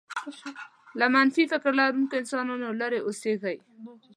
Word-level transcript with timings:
له 0.99 1.05
منفي 1.13 1.43
فکر 1.51 1.71
لرونکو 1.79 2.19
انسانانو 2.21 2.67
لرې 2.81 2.99
اوسېږئ. 3.03 3.57